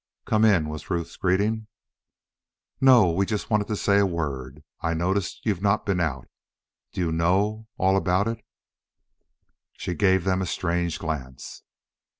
"Come 0.25 0.43
in," 0.45 0.67
was 0.67 0.89
Ruth's 0.89 1.15
greeting. 1.15 1.67
"No. 2.81 3.11
We 3.11 3.23
just 3.27 3.51
wanted 3.51 3.67
to 3.67 3.75
say 3.75 3.99
a 3.99 4.05
word. 4.07 4.63
I 4.81 4.95
noticed 4.95 5.45
you've 5.45 5.61
not 5.61 5.85
been 5.85 5.99
out. 5.99 6.27
Do 6.91 7.01
you 7.01 7.11
know 7.11 7.67
all 7.77 7.95
about 7.95 8.27
it?" 8.27 8.43
She 9.73 9.93
gave 9.93 10.23
them 10.23 10.41
a 10.41 10.47
strange 10.47 10.97
glance. 10.97 11.61